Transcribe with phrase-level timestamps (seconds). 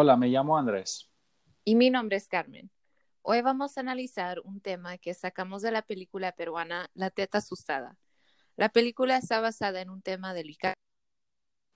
[0.00, 1.10] Hola, me llamo Andrés.
[1.64, 2.70] Y mi nombre es Carmen.
[3.20, 7.96] Hoy vamos a analizar un tema que sacamos de la película peruana La teta asustada.
[8.54, 10.76] La película está basada en un tema delicado,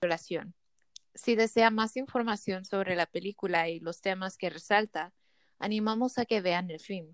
[0.01, 0.55] violación.
[1.13, 5.11] Si desea más información sobre la película y los temas que resalta,
[5.59, 7.13] animamos a que vean el film.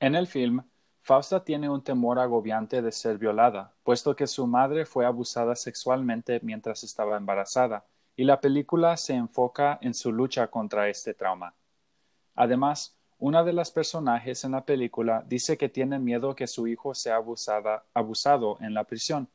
[0.00, 0.68] En el film,
[1.00, 6.40] Fausta tiene un temor agobiante de ser violada, puesto que su madre fue abusada sexualmente
[6.42, 7.86] mientras estaba embarazada,
[8.18, 11.54] y la película se enfoca en su lucha contra este trauma.
[12.34, 16.96] Además, una de las personajes en la película dice que tiene miedo que su hijo
[16.96, 17.22] sea
[17.94, 19.30] abusado en la prisión.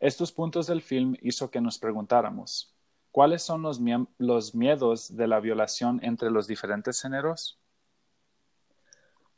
[0.00, 2.74] Estos puntos del film hizo que nos preguntáramos,
[3.12, 3.80] ¿cuáles son los,
[4.18, 7.60] los miedos de la violación entre los diferentes géneros?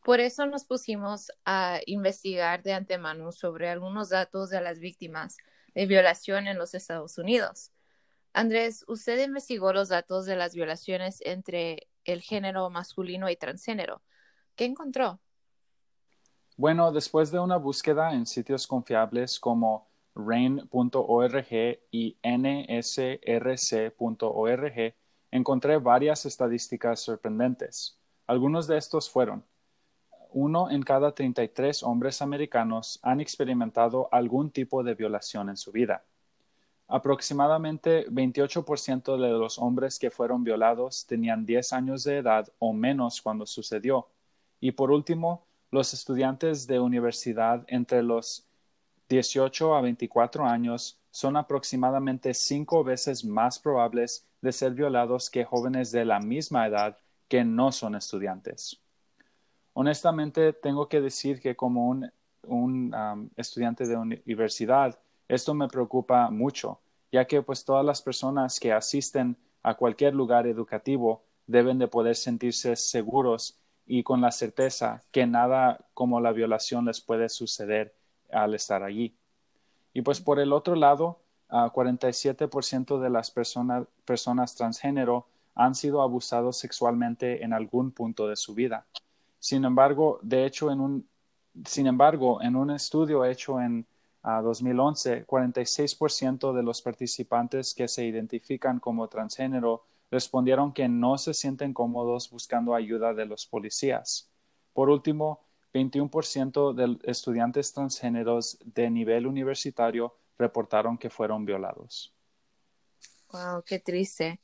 [0.03, 5.37] Por eso nos pusimos a investigar de antemano sobre algunos datos de las víctimas
[5.75, 7.72] de violación en los Estados Unidos.
[8.33, 14.03] Andrés, usted investigó los datos de las violaciones entre el género masculino y transgénero.
[14.55, 15.20] ¿Qué encontró?
[16.56, 21.47] Bueno, después de una búsqueda en sitios confiables como RAIN.org
[21.91, 23.25] y nsrc.org,
[25.31, 27.98] encontré varias estadísticas sorprendentes.
[28.27, 29.44] Algunos de estos fueron
[30.33, 36.05] uno en cada 33 hombres americanos han experimentado algún tipo de violación en su vida.
[36.92, 43.22] Aproximadamente 28% de los hombres que fueron violados tenían 10 años de edad o menos
[43.22, 44.08] cuando sucedió.
[44.58, 48.44] Y por último, los estudiantes de universidad entre los
[49.08, 55.92] 18 a 24 años son aproximadamente cinco veces más probables de ser violados que jóvenes
[55.92, 58.80] de la misma edad que no son estudiantes.
[59.75, 64.98] Honestamente, tengo que decir que como un, un estudiante de universidad,
[65.31, 66.81] esto me preocupa mucho,
[67.12, 72.16] ya que pues todas las personas que asisten a cualquier lugar educativo deben de poder
[72.16, 73.56] sentirse seguros
[73.87, 77.94] y con la certeza que nada como la violación les puede suceder
[78.32, 79.15] al estar allí.
[79.93, 86.56] Y pues por el otro lado, uh, 47% de las personas transgénero han sido abusados
[86.56, 88.84] sexualmente en algún punto de su vida.
[89.38, 91.09] Sin embargo, de hecho, en un,
[91.65, 93.87] sin embargo, en un estudio hecho en
[94.22, 101.72] 2011, 46% de los participantes que se identifican como transgénero respondieron que no se sienten
[101.72, 104.28] cómodos buscando ayuda de los policías.
[104.72, 105.41] Por último,
[105.72, 112.12] 21% de estudiantes transgéneros de nivel universitario reportaron que fueron violados.
[113.32, 114.41] Wow, qué triste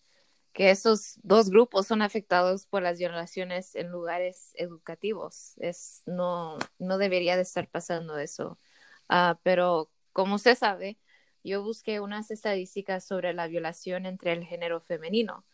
[0.56, 5.52] que esos dos grupos son afectados por las violaciones en lugares educativos.
[5.58, 8.58] Es, no, no debería de estar pasando eso.
[9.08, 10.98] Ah, pero como usted sabe,
[11.44, 15.44] yo busqué unas estadísticas sobre la violación entre el género femenino.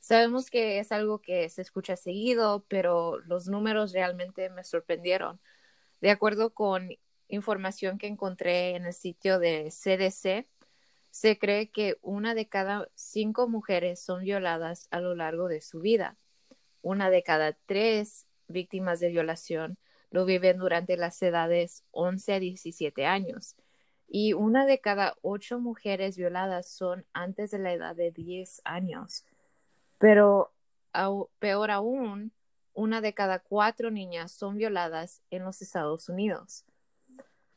[0.00, 5.40] Sabemos que es algo que se escucha seguido, pero los números realmente me sorprendieron.
[6.00, 6.90] De acuerdo con
[7.28, 10.48] información que encontré en el sitio de CDC,
[11.10, 15.80] se cree que una de cada cinco mujeres son violadas a lo largo de su
[15.80, 16.16] vida.
[16.82, 19.78] Una de cada tres víctimas de violación
[20.10, 23.56] lo viven durante las edades 11 a 17 años.
[24.08, 29.24] Y una de cada ocho mujeres violadas son antes de la edad de 10 años.
[29.98, 30.52] Pero
[31.38, 32.32] peor aún,
[32.72, 36.64] una de cada cuatro niñas son violadas en los Estados Unidos.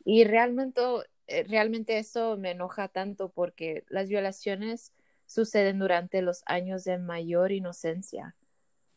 [0.03, 0.81] Y realmente
[1.29, 4.93] eh, realmente eso me enoja tanto porque las violaciones
[5.27, 8.35] suceden durante los años de mayor inocencia.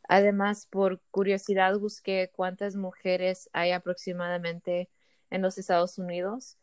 [0.08, 4.88] Además, por curiosidad busqué cuántas mujeres hay aproximadamente
[5.30, 6.56] en los Estados Unidos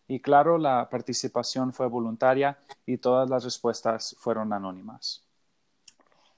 [0.09, 5.26] Y claro, la participación fue voluntaria y todas las respuestas fueron anónimas.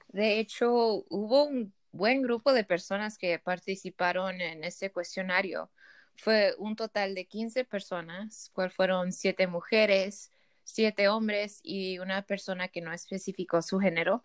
[0.09, 5.71] De hecho, hubo un buen grupo de personas que participaron en ese cuestionario.
[6.15, 10.31] Fue un total de 15 personas, cual fueron siete mujeres,
[10.63, 14.23] siete hombres y una persona que no especificó su género.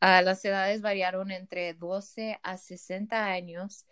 [0.00, 3.86] Ah, las edades variaron entre 12 a 60 años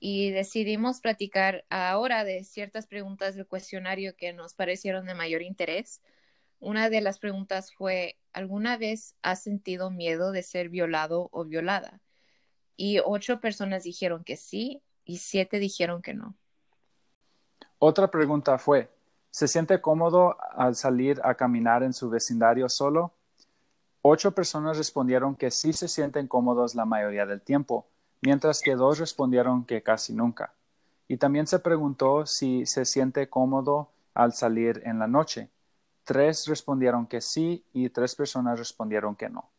[0.00, 6.02] y decidimos platicar ahora de ciertas preguntas del cuestionario que nos parecieron de mayor interés.
[6.58, 12.00] Una de las preguntas fue, ¿alguna vez has sentido miedo de ser violado o violada?
[12.76, 16.34] Y ocho personas dijeron que sí y siete dijeron que no.
[17.78, 18.90] Otra pregunta fue,
[19.30, 23.12] ¿se siente cómodo al salir a caminar en su vecindario solo?
[24.00, 27.86] Ocho personas respondieron que sí se sienten cómodos la mayoría del tiempo,
[28.22, 30.54] mientras que dos respondieron que casi nunca.
[31.08, 35.50] Y también se preguntó si se siente cómodo al salir en la noche.
[36.06, 39.50] Tres respondieron que sí y tres personas respondieron que no.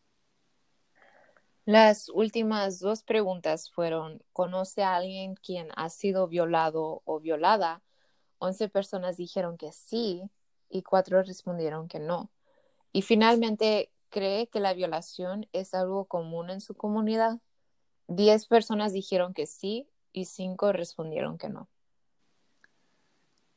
[1.65, 7.81] Las últimas dos preguntas fueron, ¿conoce a alguien quien ha sido violado o violada?
[8.39, 10.23] Once personas dijeron que sí
[10.69, 12.31] y cuatro respondieron que no.
[12.93, 17.41] Y finalmente, ¿cree que la violación es algo común en su comunidad?
[18.07, 21.67] Diez personas dijeron que sí y cinco respondieron que no.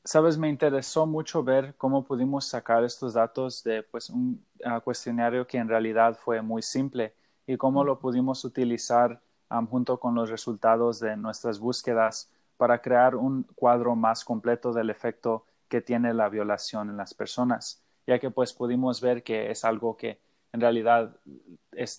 [0.05, 5.47] Sabes, me interesó mucho ver cómo pudimos sacar estos datos de pues, un ah, cuestionario
[5.47, 7.15] que en realidad fue muy simple
[7.47, 9.21] y cómo lo pudimos utilizar
[9.69, 15.45] junto con los resultados de nuestras búsquedas para crear un cuadro más completo del efecto
[15.69, 19.97] que tiene la violación en las personas, ya que pues pudimos ver que es algo
[19.97, 20.21] que
[20.53, 21.17] en realidad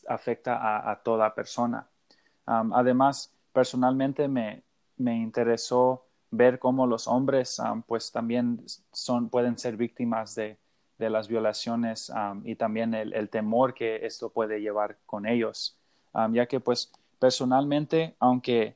[0.07, 1.87] afecta a, toda persona.
[2.45, 4.63] además, personalmente me,
[4.97, 10.57] me interesó ver cómo los hombres pues también son, pueden ser víctimas de,
[11.01, 12.11] de las violaciones
[12.45, 15.77] y también el, temor que esto puede llevar con ellos,
[16.31, 18.75] ya que pues personalmente, aunque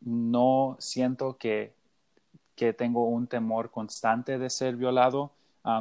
[0.00, 1.74] no siento que,
[2.54, 5.32] que, tengo un temor constante de ser violado,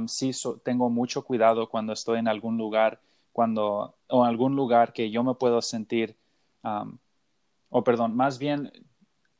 [0.08, 0.32] sí
[0.64, 3.00] tengo mucho cuidado cuando estoy en algún lugar,
[3.32, 6.18] cuando, o algún lugar que yo me puedo sentir,
[7.70, 8.72] o perdón, más bien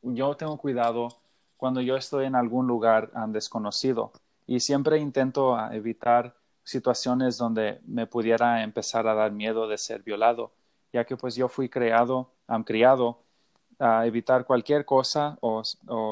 [0.02, 1.21] yo tengo cuidado
[1.62, 4.10] cuando yo estoy en algún lugar desconocido
[4.48, 10.02] y siempre intento ah, evitar situaciones donde me pudiera empezar a dar miedo de ser
[10.02, 10.50] violado,
[10.92, 13.20] ya que pues yo fui creado, han criado
[13.78, 15.62] a evitar cualquier cosa o,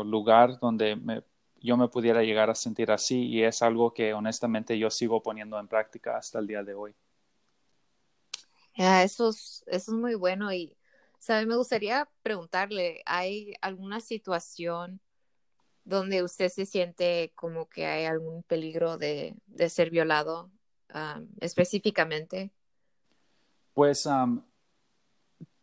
[0.04, 1.24] lugar donde
[1.60, 5.58] yo me pudiera llegar a sentir así y es algo que honestamente yo sigo poniendo
[5.58, 6.94] en práctica hasta el día de hoy.
[8.76, 10.76] eso, es, eso es muy bueno y,
[11.18, 11.44] ¿sabe?
[11.44, 15.00] Me gustaría preguntarle, ¿hay alguna situación
[15.90, 19.34] donde usted se siente como que hay algún peligro de,
[19.68, 20.50] ser violado
[21.40, 22.50] específicamente?
[23.74, 24.08] Pues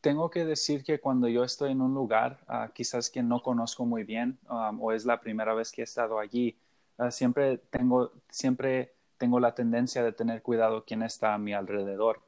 [0.02, 3.86] tengo que decir que cuando yo estoy en un lugar, ah, quizás que no conozco
[3.86, 6.58] muy bien o es la primera vez que he estado allí,
[6.98, 12.22] ah, siempre, tengo, siempre tengo la tendencia de tener cuidado quién está a mi alrededor.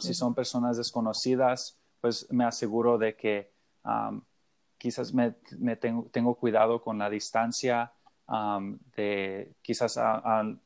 [0.00, 3.52] Si son personas desconocidas, pues me aseguro de que
[4.78, 5.34] quizás me,
[5.76, 7.92] tengo, cuidado con la distancia
[8.96, 9.98] de quizás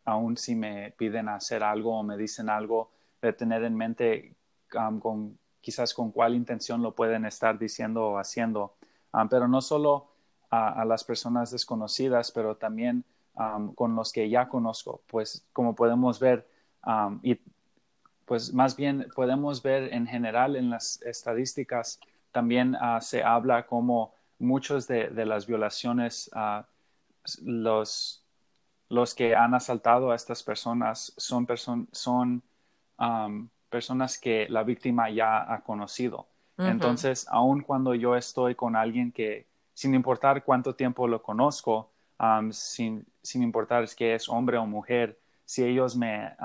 [0.04, 2.90] aún si me piden hacer algo o me dicen algo,
[3.20, 4.34] de tener en mente
[4.68, 8.74] con, quizás con cuál intención lo pueden estar diciendo o haciendo.
[9.28, 10.10] pero no solo
[10.50, 13.04] a, las personas desconocidas, pero también
[13.74, 16.48] con los que ya conozco, pues como podemos ver,
[17.22, 17.38] y
[18.24, 21.98] pues más bien podemos ver en general en las estadísticas
[22.32, 26.62] también ah, se habla como muchos de, las violaciones, uh,
[27.42, 28.24] los,
[28.88, 31.46] los que han asaltado a estas personas son,
[31.92, 32.42] son
[33.68, 36.26] personas que la víctima ya ha conocido.
[36.58, 41.90] Entonces, aun cuando yo estoy con alguien que, sin importar cuánto tiempo lo conozco,
[42.50, 46.36] sin, sin, importar es que es hombre o mujer, si ellos me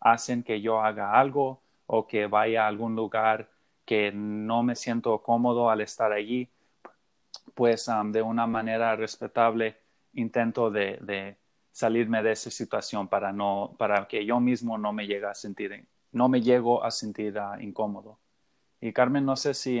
[0.00, 3.50] hacen que yo haga algo o que vaya a algún lugar
[3.90, 6.48] que no me siento cómodo al estar allí,
[7.54, 9.78] pues de una manera respetable
[10.12, 11.36] intento de,
[11.72, 15.88] salirme de esa situación para no para que yo mismo no me llegue a sentir
[16.12, 18.20] no me llego a sentir ah, incómodo.
[18.80, 19.80] Y Carmen no sé si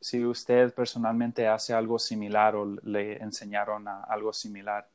[0.00, 4.90] si usted personalmente hace algo similar o le enseñaron algo similar.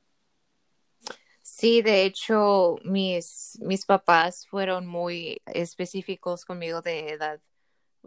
[1.41, 7.39] Sí, de hecho, mis, mis papás fueron muy específicos conmigo de edad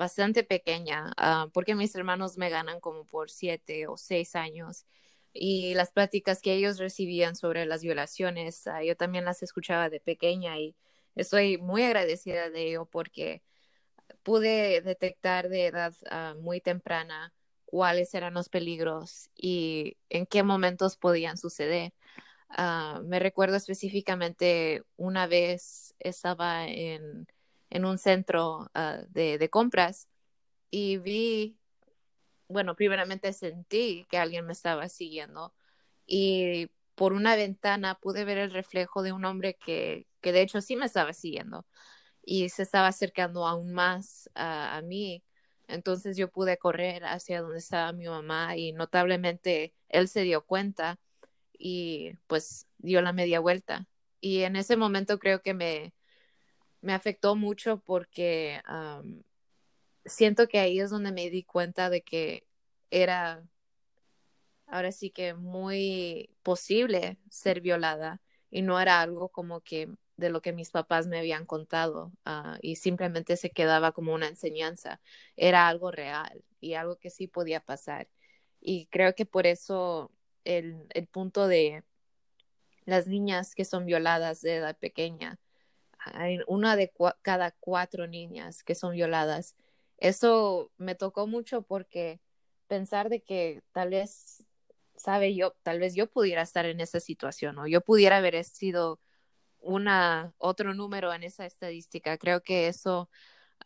[0.03, 4.85] bastante pequeña, ah, porque mis hermanos me ganan como por siete o seis años
[5.33, 10.01] y las pláticas que ellos recibían sobre las violaciones, ah, yo también las escuchaba de
[10.01, 10.75] pequeña y
[11.15, 13.43] estoy muy agradecida de ello porque
[14.25, 17.33] pude detectar de edad ah, muy temprana
[17.65, 21.93] cuáles eran los peligros y en qué momentos podían suceder.
[23.05, 27.27] Me recuerdo específicamente una vez estaba en,
[27.73, 30.09] en un centro ah, de, compras
[30.71, 31.59] y vi,
[32.49, 35.55] bueno, primeramente sentí que alguien me estaba siguiendo
[36.07, 40.61] y por una ventana pude ver el reflejo de un hombre que, que de hecho
[40.61, 41.67] sí me estaba siguiendo
[42.23, 45.25] y se estaba acercando aún más a, a mí.
[45.69, 51.01] Entonces yo pude correr hacia donde estaba mi mamá y notablemente él se dio cuenta
[51.59, 53.89] y pues dio la media vuelta.
[54.21, 55.95] Y en ese momento creo que me,
[56.83, 58.61] me afectó mucho porque
[60.05, 62.47] siento que ahí es donde me di cuenta de que
[62.91, 63.43] era
[64.67, 68.21] ahora sí que muy posible ser violada
[68.51, 72.59] y no era algo como que de lo que mis papás me habían contado ah,
[72.63, 75.01] y simplemente se quedaba como una enseñanza.
[75.37, 78.09] Era algo real y algo que sí podía pasar.
[78.61, 80.13] Y creo que por eso
[80.45, 81.83] el, el punto de
[82.85, 85.39] las niñas que son violadas de edad pequeña,
[86.05, 86.93] hay una de
[87.23, 89.57] cada cuatro niñas que son violadas.
[89.99, 92.21] Eso me tocó mucho porque
[92.67, 94.45] pensar de que tal vez,
[94.97, 99.01] sabe yo, tal vez yo pudiera estar en esa situación o yo pudiera haber sido
[99.61, 102.19] una otro número en esa estadística.
[102.19, 103.09] Creo que eso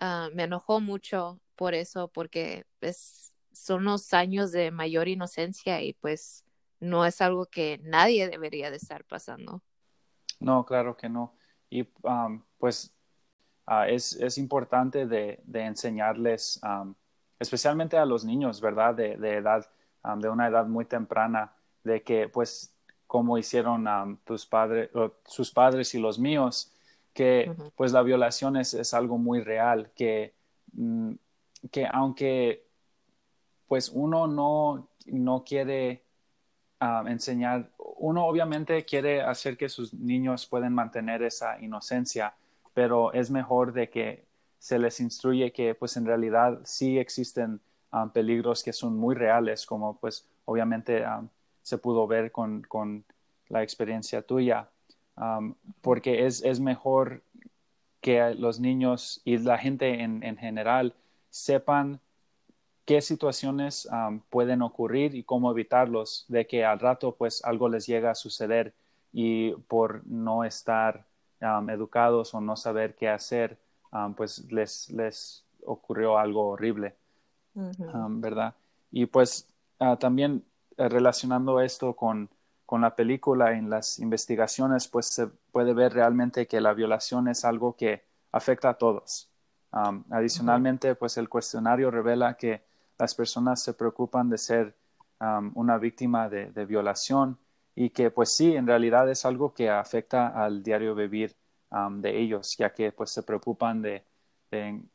[0.00, 5.94] ah, me enojó mucho por eso, porque es, son los años de mayor inocencia y
[5.94, 6.44] pues
[6.80, 9.62] no es algo que nadie debería de estar pasando.
[10.38, 11.34] No, claro que no.
[11.70, 11.84] Y
[12.58, 12.94] pues
[13.66, 16.60] ah, es, es, importante de, de enseñarles,
[17.38, 18.94] especialmente a los niños, ¿verdad?
[18.94, 19.68] De, de edad,
[20.18, 22.72] de una edad muy temprana, de que pues
[23.06, 23.86] como hicieron
[24.24, 24.90] tus padres,
[25.24, 26.72] sus padres y los míos,
[27.12, 30.34] que pues la violación es, es, algo muy real, que,
[30.72, 31.12] mm,
[31.70, 32.66] que aunque
[33.66, 36.05] pues uno no, no quiere
[37.06, 42.34] enseñar, uno obviamente quiere hacer que sus niños puedan mantener esa inocencia,
[42.74, 44.24] pero es mejor de que
[44.58, 47.60] se les instruye que pues en realidad sí existen
[48.12, 51.04] peligros que son muy reales, como pues obviamente
[51.62, 53.04] se pudo ver con, con
[53.48, 54.68] la experiencia tuya,
[55.80, 57.22] porque es, es, mejor
[58.00, 60.94] que los niños y la gente en, en general
[61.30, 62.00] sepan
[62.86, 63.88] qué situaciones
[64.30, 68.72] pueden ocurrir y cómo evitarlos, de que al rato pues algo les llega a suceder
[69.12, 71.04] y por no estar
[71.68, 73.58] educados o no saber qué hacer,
[74.16, 76.94] pues les, les ocurrió algo horrible,
[77.54, 78.54] ¿verdad?
[78.90, 80.44] Y pues ah, también
[80.76, 82.28] eh, relacionando esto con,
[82.64, 87.44] con la película en las investigaciones, pues se puede ver realmente que la violación es
[87.44, 89.28] algo que afecta a todos.
[90.10, 92.62] adicionalmente, pues el cuestionario revela que
[92.98, 94.74] las personas se preocupan de ser
[95.54, 97.38] una víctima de, violación
[97.74, 101.36] y que pues sí, en realidad es algo que afecta al diario vivir
[101.90, 104.04] de ellos, ya que pues se preocupan de,
[104.50, 104.90] en,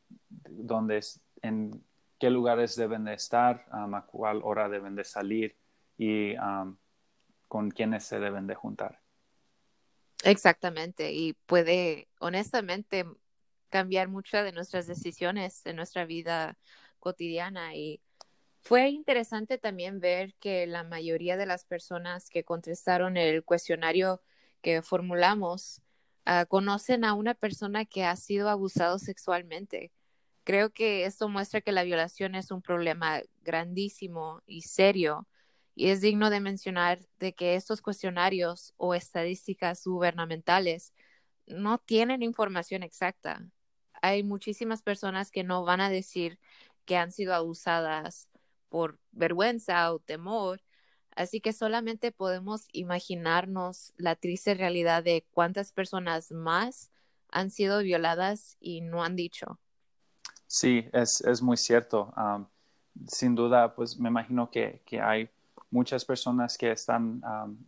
[0.48, 1.02] dónde,
[1.42, 1.84] en
[2.20, 5.56] qué lugares deben de estar, a cuál hora deben de salir
[5.98, 6.36] y
[7.48, 9.00] con quiénes se deben de juntar.
[10.24, 13.06] Exactamente, y puede honestamente
[13.70, 16.58] cambiar muchas de nuestras decisiones en nuestra vida
[17.02, 18.02] cotidiana y
[18.62, 24.22] fue interesante también ver que la mayoría de las personas que contestaron el cuestionario
[24.62, 25.82] que formulamos
[26.26, 29.92] ah, conocen a una persona que ha sido abusado sexualmente.
[30.44, 35.28] Creo que esto muestra que la violación es un problema grandísimo y serio
[35.76, 40.94] y es digno de mencionar de que estos cuestionarios o estadísticas gubernamentales
[41.48, 43.44] no tienen información exacta.
[44.02, 46.40] Hay muchísimas personas que no van a decir
[46.86, 48.28] que han sido abusadas
[48.70, 50.62] por vergüenza o temor.
[51.16, 56.90] Así que solamente podemos imaginarnos la triste realidad de cuántas personas más
[57.30, 59.60] han sido violadas y no han dicho.
[60.48, 62.14] Sí, es, es muy cierto.
[63.08, 65.30] sin duda, pues me imagino que, que, hay
[65.70, 67.22] muchas personas que están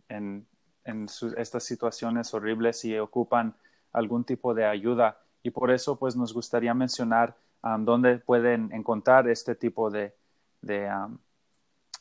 [0.08, 0.46] en,
[0.84, 1.06] en
[1.36, 3.54] estas situaciones horribles y ocupan
[3.92, 5.18] algún tipo de ayuda.
[5.42, 7.36] Y por eso, pues nos gustaría mencionar
[7.78, 10.14] dónde pueden encontrar este tipo de,
[10.60, 10.90] de,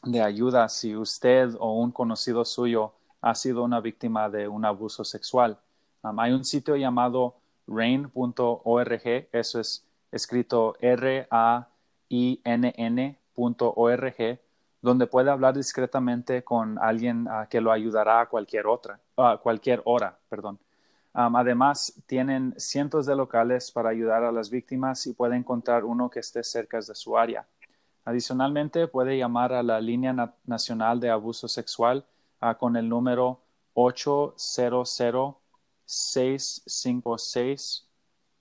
[0.03, 5.05] de, ayuda si usted o un conocido suyo ha sido una víctima de un abuso
[5.05, 5.58] sexual.
[6.17, 7.36] hay un sitio llamado
[7.67, 11.70] rain.org, eso es escrito R-A-I-N-N.org,
[14.82, 19.82] donde puede hablar discretamente con alguien ah, que lo ayudará a cualquier otra, a cualquier
[19.86, 20.60] hora, perdón.
[21.13, 26.20] Además, tienen cientos de locales para ayudar a las víctimas y puede encontrar uno que
[26.20, 27.48] esté cerca de su área.
[28.05, 32.05] Adicionalmente, puede llamar a la línea nacional de abuso sexual
[32.39, 33.41] ah, con el número
[33.74, 34.89] 800
[35.86, 37.88] 656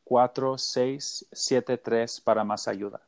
[0.04, 3.00] 4673 para más ayuda.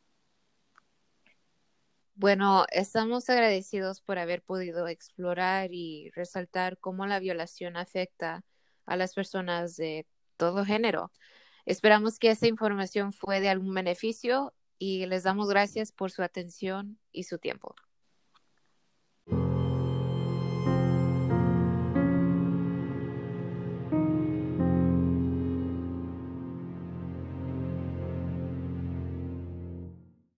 [2.16, 8.44] Bueno, estamos agradecidos por haber podido explorar y resaltar cómo la violación afecta
[8.86, 11.12] a las personas de todo género.
[11.66, 16.98] Esperamos que esta información fue de algún beneficio y les damos gracias por su atención
[17.12, 17.74] y su tiempo.